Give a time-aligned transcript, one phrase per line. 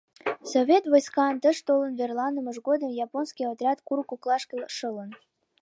[0.51, 5.09] Совет войскан тыш толын верланымыж годым японский отряд курык коклашке шылын.